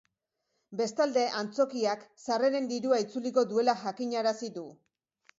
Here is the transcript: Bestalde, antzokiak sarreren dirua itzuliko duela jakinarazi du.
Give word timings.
Bestalde, 0.77 1.25
antzokiak 1.41 2.05
sarreren 2.27 2.69
dirua 2.71 2.99
itzuliko 3.07 3.43
duela 3.51 3.75
jakinarazi 3.83 4.49
du. 4.57 4.65